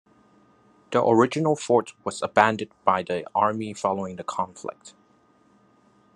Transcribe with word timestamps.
The 0.89 1.05
original 1.07 1.55
fort 1.55 1.93
was 2.03 2.23
abandoned 2.23 2.71
by 2.83 3.03
the 3.03 3.23
Army 3.35 3.71
following 3.75 4.15
the 4.15 4.23
conflict. 4.23 4.95